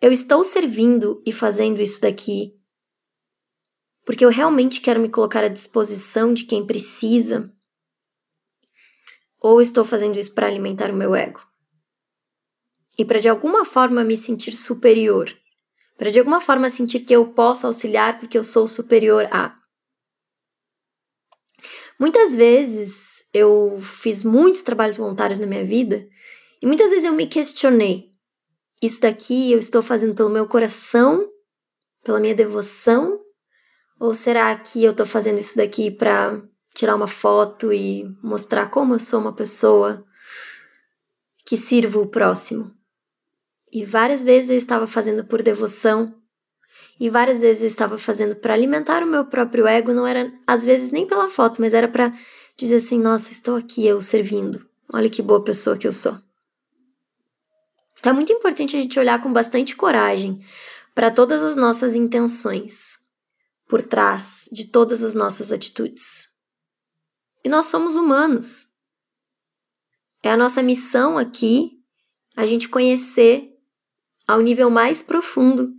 Eu 0.00 0.12
estou 0.12 0.42
servindo 0.42 1.22
e 1.26 1.32
fazendo 1.32 1.80
isso 1.80 2.00
daqui 2.00 2.59
porque 4.04 4.24
eu 4.24 4.30
realmente 4.30 4.80
quero 4.80 5.00
me 5.00 5.08
colocar 5.08 5.44
à 5.44 5.48
disposição 5.48 6.32
de 6.32 6.44
quem 6.44 6.66
precisa? 6.66 7.52
Ou 9.40 9.60
estou 9.60 9.84
fazendo 9.84 10.18
isso 10.18 10.34
para 10.34 10.46
alimentar 10.46 10.90
o 10.90 10.96
meu 10.96 11.14
ego? 11.14 11.40
e 13.00 13.04
para 13.04 13.18
de 13.18 13.30
alguma 13.30 13.64
forma 13.64 14.04
me 14.04 14.14
sentir 14.14 14.52
superior, 14.52 15.34
para 15.96 16.10
de 16.10 16.18
alguma 16.18 16.38
forma 16.38 16.68
sentir 16.68 17.00
que 17.00 17.16
eu 17.16 17.28
posso 17.32 17.66
auxiliar 17.66 18.18
porque 18.18 18.36
eu 18.36 18.44
sou 18.44 18.68
superior 18.68 19.26
a. 19.30 19.56
Muitas 21.98 22.34
vezes 22.34 23.24
eu 23.32 23.78
fiz 23.80 24.22
muitos 24.22 24.60
trabalhos 24.60 24.98
voluntários 24.98 25.38
na 25.38 25.46
minha 25.46 25.64
vida 25.64 26.06
e 26.60 26.66
muitas 26.66 26.90
vezes 26.90 27.06
eu 27.06 27.14
me 27.14 27.26
questionei: 27.26 28.10
isso 28.82 29.00
daqui 29.00 29.50
eu 29.50 29.58
estou 29.58 29.82
fazendo 29.82 30.14
pelo 30.14 30.28
meu 30.28 30.46
coração, 30.46 31.26
pela 32.04 32.20
minha 32.20 32.34
devoção, 32.34 33.18
ou 34.00 34.14
será 34.14 34.56
que 34.56 34.82
eu 34.82 34.92
estou 34.92 35.04
fazendo 35.04 35.38
isso 35.38 35.58
daqui 35.58 35.90
para 35.90 36.40
tirar 36.74 36.96
uma 36.96 37.06
foto 37.06 37.70
e 37.70 38.04
mostrar 38.22 38.70
como 38.70 38.94
eu 38.94 38.98
sou 38.98 39.20
uma 39.20 39.34
pessoa 39.34 40.02
que 41.44 41.58
sirvo 41.58 42.00
o 42.00 42.06
próximo? 42.06 42.74
E 43.70 43.84
várias 43.84 44.24
vezes 44.24 44.50
eu 44.50 44.56
estava 44.56 44.86
fazendo 44.86 45.22
por 45.22 45.42
devoção, 45.42 46.14
e 46.98 47.10
várias 47.10 47.40
vezes 47.40 47.62
eu 47.62 47.66
estava 47.66 47.98
fazendo 47.98 48.34
para 48.34 48.54
alimentar 48.54 49.02
o 49.02 49.06
meu 49.06 49.26
próprio 49.26 49.66
ego, 49.66 49.92
não 49.92 50.06
era 50.06 50.32
às 50.46 50.64
vezes 50.64 50.90
nem 50.90 51.06
pela 51.06 51.28
foto, 51.28 51.60
mas 51.60 51.74
era 51.74 51.86
para 51.86 52.12
dizer 52.56 52.76
assim: 52.76 52.98
nossa, 52.98 53.30
estou 53.30 53.56
aqui 53.56 53.86
eu 53.86 54.00
servindo, 54.00 54.66
olha 54.92 55.10
que 55.10 55.20
boa 55.20 55.44
pessoa 55.44 55.76
que 55.76 55.86
eu 55.86 55.92
sou. 55.92 56.16
Então 57.98 58.12
é 58.12 58.14
muito 58.14 58.32
importante 58.32 58.76
a 58.76 58.80
gente 58.80 58.98
olhar 58.98 59.22
com 59.22 59.30
bastante 59.30 59.76
coragem 59.76 60.42
para 60.94 61.10
todas 61.10 61.42
as 61.42 61.54
nossas 61.54 61.94
intenções, 61.94 63.09
por 63.70 63.80
trás 63.82 64.48
de 64.50 64.66
todas 64.66 65.04
as 65.04 65.14
nossas 65.14 65.52
atitudes. 65.52 66.28
E 67.44 67.48
nós 67.48 67.66
somos 67.66 67.94
humanos. 67.94 68.66
É 70.24 70.30
a 70.32 70.36
nossa 70.36 70.60
missão 70.60 71.16
aqui 71.16 71.70
a 72.36 72.44
gente 72.44 72.68
conhecer 72.68 73.48
ao 74.26 74.40
nível 74.40 74.68
mais 74.68 75.02
profundo 75.02 75.72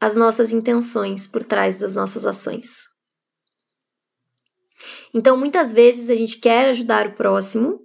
as 0.00 0.16
nossas 0.16 0.52
intenções 0.52 1.26
por 1.26 1.44
trás 1.44 1.76
das 1.76 1.94
nossas 1.94 2.26
ações. 2.26 2.88
Então, 5.12 5.36
muitas 5.36 5.72
vezes 5.72 6.08
a 6.08 6.14
gente 6.14 6.38
quer 6.38 6.70
ajudar 6.70 7.06
o 7.06 7.14
próximo 7.14 7.80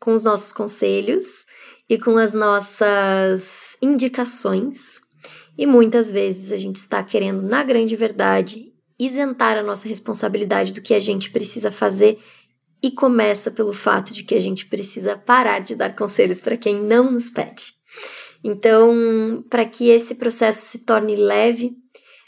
com 0.00 0.14
os 0.14 0.24
nossos 0.24 0.52
conselhos 0.52 1.44
e 1.88 1.98
com 1.98 2.16
as 2.16 2.32
nossas 2.32 3.76
indicações, 3.80 5.00
e 5.56 5.66
muitas 5.66 6.10
vezes 6.10 6.50
a 6.50 6.56
gente 6.56 6.76
está 6.76 7.04
querendo, 7.04 7.42
na 7.42 7.62
grande 7.62 7.94
verdade, 7.94 8.71
isentar 9.04 9.56
a 9.56 9.62
nossa 9.62 9.88
responsabilidade 9.88 10.72
do 10.72 10.82
que 10.82 10.94
a 10.94 11.00
gente 11.00 11.30
precisa 11.30 11.72
fazer 11.72 12.18
e 12.82 12.90
começa 12.90 13.50
pelo 13.50 13.72
fato 13.72 14.12
de 14.12 14.24
que 14.24 14.34
a 14.34 14.40
gente 14.40 14.66
precisa 14.66 15.16
parar 15.16 15.60
de 15.60 15.74
dar 15.74 15.94
conselhos 15.94 16.40
para 16.40 16.56
quem 16.56 16.76
não 16.76 17.10
nos 17.10 17.30
pede. 17.30 17.74
Então, 18.42 19.44
para 19.48 19.64
que 19.64 19.88
esse 19.88 20.16
processo 20.16 20.66
se 20.66 20.84
torne 20.84 21.14
leve, 21.14 21.76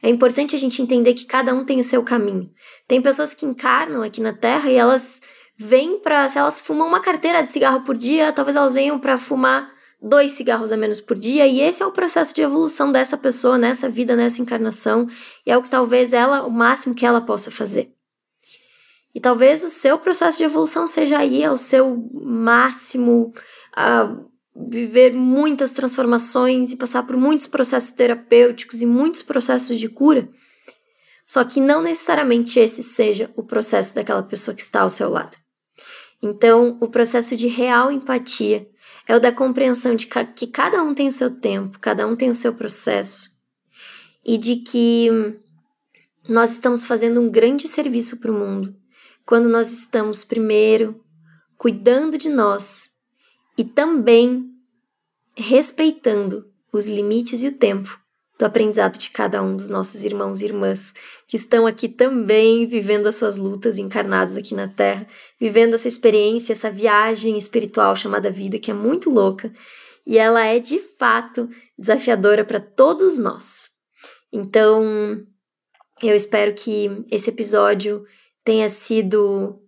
é 0.01 0.09
importante 0.09 0.55
a 0.55 0.59
gente 0.59 0.81
entender 0.81 1.15
que 1.15 1.25
cada 1.25 1.53
um 1.53 1.65
tem 1.65 1.81
o 1.81 1.85
seu 1.85 2.03
caminho. 2.03 2.51
Tem 2.87 3.03
pessoas 3.03 3.35
que 3.35 3.47
encarnam 3.47 4.03
aqui 4.03 4.21
na 4.21 4.33
Terra 4.33 4.71
e 4.71 4.77
elas 4.77 5.21
vêm 5.59 5.99
para, 5.99 6.29
se 6.29 6.39
elas 6.39 6.61
fumam 6.61 6.87
uma 6.87 7.01
carteira 7.01 7.43
de 7.43 7.51
cigarro 7.51 7.83
por 7.85 7.97
dia, 7.97 8.33
talvez 8.33 8.57
elas 8.57 8.75
venham 8.75 8.99
para 8.99 9.17
fumar 9.17 9.74
dois 10.05 10.33
cigarros 10.33 10.71
a 10.71 10.77
menos 10.77 11.01
por 11.01 11.19
dia, 11.19 11.47
e 11.47 11.61
esse 11.61 11.83
é 11.83 11.87
o 11.87 11.93
processo 11.93 12.35
de 12.35 12.43
evolução 12.43 12.93
dessa 12.93 13.17
pessoa 13.17 13.57
nessa 13.57 13.89
vida, 13.89 14.15
nessa 14.15 14.43
encarnação, 14.43 15.09
e 15.47 15.51
é 15.51 15.57
o 15.57 15.63
que 15.63 15.71
talvez 15.71 16.13
ela, 16.13 16.45
o 16.45 16.51
máximo 16.51 16.95
que 16.95 17.07
ela 17.07 17.23
possa 17.23 17.51
fazer. 17.51 17.91
E 19.15 19.21
talvez 19.21 19.65
o 19.65 19.71
seu 19.71 19.99
processo 19.99 20.37
de 20.37 20.45
evolução 20.45 20.87
seja 20.87 21.19
aí 21.19 21.43
ao 21.43 21.57
seu 21.57 21.97
máximo, 22.13 23.33
uh, 23.77 24.29
viver 24.69 25.15
muitas 25.15 25.73
transformações 25.73 26.73
e 26.73 26.77
passar 26.77 27.05
por 27.05 27.17
muitos 27.17 27.47
processos 27.47 27.93
terapêuticos 27.93 28.83
e 28.83 28.87
muitos 28.87 29.23
processos 29.23 29.81
de 29.81 29.89
cura. 29.89 30.29
Só 31.27 31.43
que 31.45 31.61
não 31.61 31.81
necessariamente 31.81 32.61
esse 32.61 32.83
seja 32.83 33.31
o 33.37 33.43
processo 33.43 33.95
daquela 33.95 34.23
pessoa 34.23 34.55
que 34.55 34.63
está 34.63 34.83
ao 34.83 34.91
seu 34.91 35.09
lado. 35.09 35.37
Então, 36.23 36.77
o 36.81 36.89
processo 36.89 37.35
de 37.37 37.47
real 37.47 37.91
empatia 37.91 38.69
é 39.07 39.17
o 39.17 39.21
da 39.21 39.33
compreensão 39.33 39.95
de 39.95 40.07
que 40.07 40.47
cada 40.47 40.83
um 40.83 40.95
tem 40.95 41.09
o 41.09 41.13
seu 41.13 41.31
tempo, 41.31 41.79
cada 41.79 42.07
um 42.07 42.17
tem 42.17 42.31
o 42.31 42.35
seu 42.35 42.55
processo. 42.55 43.31
E 44.25 44.39
de 44.39 44.57
que 44.57 45.09
nós 46.29 46.53
estamos 46.53 46.87
fazendo 46.87 47.21
um 47.21 47.31
grande 47.31 47.69
serviço 47.69 48.19
para 48.19 48.33
o 48.33 48.39
mundo 48.39 48.75
quando 49.27 49.49
nós 49.49 49.73
estamos 49.73 50.25
primeiro 50.25 51.03
cuidando 51.57 52.17
de 52.17 52.29
nós 52.29 52.91
e 53.57 53.65
também 53.65 54.51
respeitando 55.37 56.51
os 56.73 56.89
limites 56.89 57.43
e 57.43 57.49
o 57.49 57.57
tempo 57.57 58.04
do 58.39 58.45
aprendizado 58.45 58.99
de 58.99 59.11
cada 59.11 59.43
um 59.43 59.55
dos 59.55 59.69
nossos 59.69 60.03
irmãos 60.03 60.41
e 60.41 60.47
irmãs 60.47 60.93
que 61.29 61.37
estão 61.37 61.67
aqui 61.67 61.89
também 61.89 62.67
vivendo 62.67 63.07
as 63.07 63.17
suas 63.17 63.37
lutas, 63.37 63.79
encarnados 63.79 64.37
aqui 64.37 64.55
na 64.55 64.69
Terra, 64.69 65.07
vivendo 65.41 65.75
essa 65.75 65.87
experiência, 65.87 66.53
essa 66.53 66.71
viagem 66.71 67.39
espiritual 67.39 67.95
chamada 67.95 68.31
vida, 68.31 68.59
que 68.59 68.71
é 68.71 68.75
muito 68.75 69.09
louca 69.09 69.53
e 70.07 70.19
ela 70.19 70.45
é 70.45 70.59
de 70.59 70.79
fato 70.99 71.49
desafiadora 71.79 72.45
para 72.45 72.61
todos 72.61 73.19
nós. 73.19 73.71
Então, 74.33 75.25
eu 76.03 76.15
espero 76.15 76.53
que 76.55 77.05
esse 77.11 77.31
episódio 77.31 78.05
tenha 78.45 78.69
sido 78.69 79.61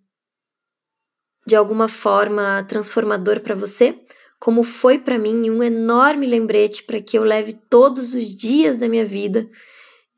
de 1.46 1.54
alguma 1.54 1.86
forma 1.86 2.64
transformador 2.68 3.40
para 3.40 3.54
você, 3.54 3.98
como 4.38 4.62
foi 4.62 4.98
para 4.98 5.18
mim 5.18 5.50
um 5.50 5.62
enorme 5.62 6.26
lembrete 6.26 6.82
para 6.82 7.00
que 7.00 7.18
eu 7.18 7.24
leve 7.24 7.54
todos 7.68 8.14
os 8.14 8.34
dias 8.34 8.76
da 8.76 8.88
minha 8.88 9.04
vida 9.04 9.48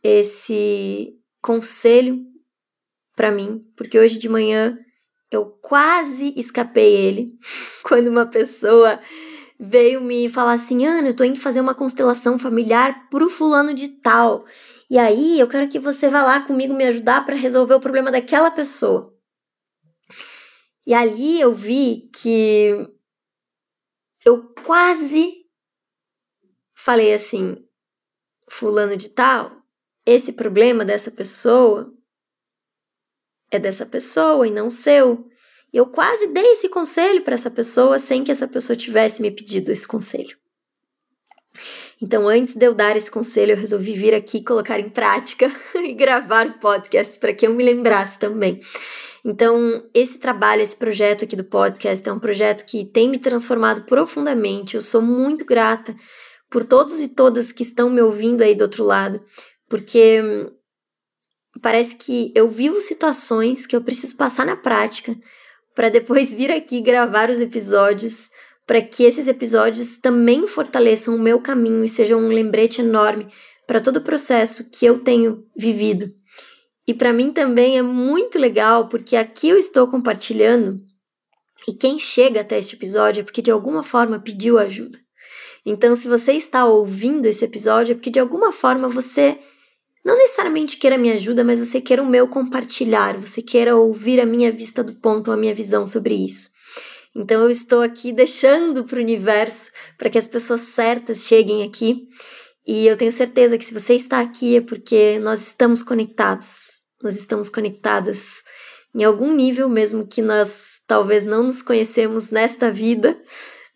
esse 0.02 1.14
conselho 1.40 2.24
para 3.14 3.30
mim, 3.30 3.60
porque 3.76 3.98
hoje 3.98 4.18
de 4.18 4.28
manhã 4.28 4.78
eu 5.30 5.46
quase 5.60 6.32
escapei 6.36 6.94
ele 6.94 7.32
quando 7.82 8.08
uma 8.08 8.26
pessoa 8.26 9.00
veio 9.58 10.00
me 10.00 10.28
falar 10.28 10.52
assim: 10.52 10.86
Ana, 10.86 11.08
eu 11.08 11.16
tô 11.16 11.24
indo 11.24 11.40
fazer 11.40 11.60
uma 11.60 11.74
constelação 11.74 12.38
familiar 12.38 13.08
pro 13.10 13.28
fulano 13.28 13.74
de 13.74 13.88
tal. 13.88 14.44
E 14.90 14.98
aí 14.98 15.38
eu 15.38 15.48
quero 15.48 15.68
que 15.68 15.78
você 15.78 16.08
vá 16.08 16.22
lá 16.22 16.40
comigo 16.40 16.74
me 16.74 16.84
ajudar 16.84 17.26
para 17.26 17.34
resolver 17.34 17.74
o 17.74 17.80
problema 17.80 18.10
daquela 18.10 18.50
pessoa. 18.50 19.12
E 20.86 20.94
ali 20.94 21.38
eu 21.38 21.52
vi 21.52 22.08
que 22.14 22.88
eu 24.24 24.52
quase 24.64 25.46
falei 26.74 27.12
assim: 27.12 27.64
fulano 28.48 28.96
de 28.96 29.10
tal, 29.10 29.62
esse 30.04 30.32
problema 30.32 30.84
dessa 30.84 31.10
pessoa 31.10 31.92
é 33.50 33.58
dessa 33.58 33.86
pessoa 33.86 34.46
e 34.46 34.50
não 34.50 34.70
seu. 34.70 35.28
E 35.72 35.76
eu 35.76 35.86
quase 35.86 36.26
dei 36.28 36.52
esse 36.52 36.68
conselho 36.68 37.22
para 37.22 37.34
essa 37.34 37.50
pessoa 37.50 37.98
sem 37.98 38.24
que 38.24 38.32
essa 38.32 38.48
pessoa 38.48 38.76
tivesse 38.76 39.20
me 39.20 39.30
pedido 39.30 39.70
esse 39.70 39.86
conselho. 39.86 40.38
Então, 42.00 42.28
antes 42.28 42.54
de 42.54 42.64
eu 42.64 42.74
dar 42.74 42.96
esse 42.96 43.10
conselho, 43.10 43.52
eu 43.52 43.56
resolvi 43.56 43.94
vir 43.94 44.14
aqui 44.14 44.42
colocar 44.42 44.78
em 44.78 44.88
prática 44.88 45.50
e 45.74 45.92
gravar 45.92 46.46
o 46.46 46.58
podcast 46.58 47.18
para 47.18 47.32
que 47.32 47.46
eu 47.46 47.54
me 47.54 47.64
lembrasse 47.64 48.18
também. 48.18 48.60
Então, 49.24 49.84
esse 49.92 50.18
trabalho, 50.18 50.62
esse 50.62 50.76
projeto 50.76 51.24
aqui 51.24 51.34
do 51.34 51.44
podcast 51.44 52.08
é 52.08 52.12
um 52.12 52.20
projeto 52.20 52.64
que 52.64 52.84
tem 52.84 53.08
me 53.08 53.18
transformado 53.18 53.84
profundamente. 53.84 54.74
Eu 54.74 54.80
sou 54.80 55.02
muito 55.02 55.44
grata 55.44 55.94
por 56.50 56.64
todos 56.64 57.00
e 57.00 57.08
todas 57.08 57.52
que 57.52 57.62
estão 57.62 57.90
me 57.90 58.00
ouvindo 58.00 58.42
aí 58.42 58.54
do 58.54 58.62
outro 58.62 58.84
lado, 58.84 59.20
porque 59.68 60.22
hum, 60.22 60.50
parece 61.60 61.96
que 61.96 62.32
eu 62.34 62.48
vivo 62.48 62.80
situações 62.80 63.66
que 63.66 63.76
eu 63.76 63.82
preciso 63.82 64.16
passar 64.16 64.46
na 64.46 64.56
prática 64.56 65.14
para 65.74 65.88
depois 65.88 66.32
vir 66.34 66.50
aqui 66.50 66.80
gravar 66.80 67.28
os 67.28 67.40
episódios, 67.40 68.30
para 68.68 68.82
que 68.82 69.04
esses 69.04 69.26
episódios 69.28 69.96
também 69.96 70.46
fortaleçam 70.46 71.16
o 71.16 71.18
meu 71.18 71.40
caminho 71.40 71.82
e 71.82 71.88
sejam 71.88 72.20
um 72.20 72.28
lembrete 72.28 72.82
enorme 72.82 73.26
para 73.66 73.80
todo 73.80 73.96
o 73.96 74.02
processo 74.02 74.70
que 74.70 74.84
eu 74.84 74.98
tenho 74.98 75.46
vivido. 75.56 76.12
E 76.86 76.92
para 76.92 77.10
mim 77.10 77.32
também 77.32 77.78
é 77.78 77.82
muito 77.82 78.38
legal 78.38 78.86
porque 78.86 79.16
aqui 79.16 79.48
eu 79.48 79.56
estou 79.56 79.88
compartilhando 79.88 80.82
e 81.66 81.72
quem 81.72 81.98
chega 81.98 82.42
até 82.42 82.58
este 82.58 82.76
episódio 82.76 83.22
é 83.22 83.24
porque 83.24 83.40
de 83.40 83.50
alguma 83.50 83.82
forma 83.82 84.20
pediu 84.20 84.58
ajuda. 84.58 84.98
Então, 85.64 85.96
se 85.96 86.06
você 86.06 86.32
está 86.32 86.66
ouvindo 86.66 87.24
esse 87.24 87.44
episódio, 87.44 87.92
é 87.92 87.94
porque 87.94 88.10
de 88.10 88.20
alguma 88.20 88.52
forma 88.52 88.86
você 88.86 89.38
não 90.04 90.16
necessariamente 90.16 90.76
queira 90.76 90.98
minha 90.98 91.14
ajuda, 91.14 91.42
mas 91.42 91.58
você 91.58 91.80
queira 91.80 92.02
o 92.02 92.08
meu 92.08 92.28
compartilhar, 92.28 93.16
você 93.16 93.40
queira 93.40 93.76
ouvir 93.76 94.20
a 94.20 94.26
minha 94.26 94.52
vista 94.52 94.84
do 94.84 94.94
ponto, 94.94 95.32
a 95.32 95.36
minha 95.36 95.54
visão 95.54 95.86
sobre 95.86 96.14
isso. 96.14 96.50
Então 97.14 97.42
eu 97.42 97.50
estou 97.50 97.82
aqui 97.82 98.12
deixando 98.12 98.84
para 98.84 98.98
o 98.98 99.02
universo 99.02 99.72
para 99.96 100.10
que 100.10 100.18
as 100.18 100.28
pessoas 100.28 100.62
certas 100.62 101.24
cheguem 101.24 101.62
aqui. 101.62 102.08
E 102.66 102.86
eu 102.86 102.96
tenho 102.96 103.10
certeza 103.10 103.56
que 103.56 103.64
se 103.64 103.72
você 103.72 103.94
está 103.94 104.20
aqui 104.20 104.56
é 104.56 104.60
porque 104.60 105.18
nós 105.18 105.40
estamos 105.40 105.82
conectados, 105.82 106.80
nós 107.02 107.16
estamos 107.16 107.48
conectadas 107.48 108.42
em 108.94 109.04
algum 109.04 109.32
nível, 109.34 109.68
mesmo 109.68 110.06
que 110.06 110.20
nós 110.20 110.80
talvez 110.86 111.24
não 111.24 111.44
nos 111.44 111.62
conhecemos 111.62 112.30
nesta 112.30 112.70
vida, 112.70 113.18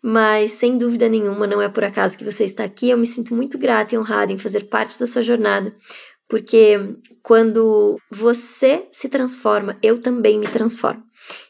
mas 0.01 0.51
sem 0.51 0.77
dúvida 0.77 1.07
nenhuma 1.07 1.47
não 1.47 1.61
é 1.61 1.69
por 1.69 1.83
acaso 1.83 2.17
que 2.17 2.25
você 2.25 2.43
está 2.43 2.63
aqui. 2.63 2.89
Eu 2.89 2.97
me 2.97 3.07
sinto 3.07 3.33
muito 3.33 3.57
grata 3.57 3.95
e 3.95 3.97
honrada 3.97 4.31
em 4.31 4.37
fazer 4.37 4.65
parte 4.65 4.99
da 4.99 5.07
sua 5.07 5.23
jornada, 5.23 5.73
porque 6.33 6.97
quando 7.21 7.99
você 8.09 8.87
se 8.91 9.07
transforma, 9.07 9.77
eu 9.83 10.01
também 10.01 10.39
me 10.39 10.47
transformo. 10.47 11.03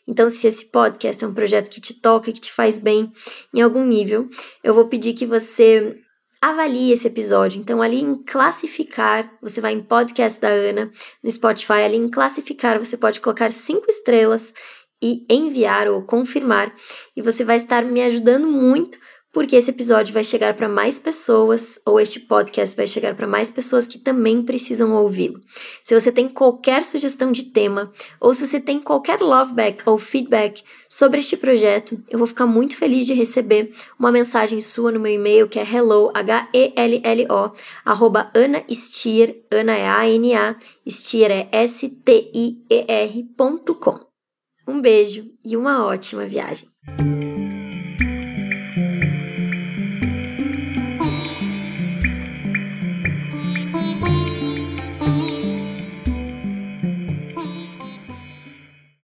Então, 0.06 0.30
se 0.30 0.46
esse 0.46 0.66
podcast 0.66 1.24
é 1.24 1.28
um 1.28 1.34
projeto 1.34 1.70
que 1.70 1.80
te 1.80 1.94
toca, 1.94 2.34
que 2.34 2.42
te 2.42 2.52
faz 2.52 2.78
bem 2.78 3.10
em 3.54 3.62
algum 3.62 3.86
nível, 3.86 4.28
eu 4.62 4.74
vou 4.74 4.90
pedir 4.90 5.14
que 5.14 5.26
você 5.26 5.98
avalie 6.42 6.92
esse 6.92 7.08
episódio. 7.08 7.62
Então, 7.62 7.82
ali 7.82 8.02
em 8.02 8.14
classificar, 8.26 9.32
você 9.42 9.62
vai 9.62 9.72
em 9.72 9.82
podcast 9.82 10.42
da 10.42 10.50
Ana, 10.50 10.92
no 11.24 11.32
Spotify, 11.32 11.84
ali 11.86 11.96
em 11.96 12.10
classificar, 12.10 12.78
você 12.78 12.98
pode 12.98 13.22
colocar 13.22 13.54
cinco 13.54 13.90
estrelas 13.90 14.54
e 15.02 15.26
enviar 15.30 15.88
ou 15.88 16.02
confirmar, 16.02 16.76
e 17.16 17.22
você 17.22 17.46
vai 17.46 17.56
estar 17.56 17.86
me 17.86 18.02
ajudando 18.02 18.48
muito 18.48 18.98
porque 19.34 19.56
esse 19.56 19.72
episódio 19.72 20.14
vai 20.14 20.24
chegar 20.24 20.54
para 20.54 20.70
mais 20.70 21.00
pessoas, 21.00 21.82
ou 21.86 22.00
este 22.00 22.20
podcast 22.20 22.78
vai 22.78 22.86
chegar 22.86 23.16
para 23.16 23.26
mais 23.26 23.50
pessoas 23.50 23.88
que 23.88 23.98
também 23.98 24.44
precisam 24.44 24.94
ouvi-lo. 24.94 25.42
Se 25.84 26.00
você 26.00 26.12
tem 26.12 26.30
qualquer 26.30 26.86
sugestão 26.86 27.32
de 27.32 27.46
tema, 27.46 27.92
ou 28.22 28.32
se 28.34 28.46
você 28.46 28.60
tem 28.60 28.80
qualquer 28.80 29.20
loveback 29.20 29.82
ou 29.90 29.98
feedback 29.98 30.64
sobre 30.88 31.20
este 31.20 31.36
projeto, 31.36 32.00
eu 32.08 32.20
vou 32.20 32.28
ficar 32.28 32.46
muito 32.46 32.78
feliz 32.78 33.08
de 33.08 33.14
receber 33.14 33.74
uma 33.98 34.12
mensagem 34.12 34.62
sua 34.62 34.92
no 34.92 35.00
meu 35.00 35.12
e-mail 35.12 35.50
que 35.50 35.60
é 35.60 35.64
hello, 35.64 36.12
H-E-L-L-O, 36.14 37.52
arroba 37.84 38.30
Ana 38.36 38.64
Stier, 38.72 39.44
Ana 39.52 39.76
é 39.76 39.88
A-N-A, 39.88 40.56
Stier 40.88 41.32
é 41.32 41.50
S-T-I-E-R.com. 41.52 42.54
Um 44.68 44.80
beijo 44.80 45.26
e 45.44 45.58
uma 45.58 45.84
ótima 45.86 46.26
viagem. 46.26 46.70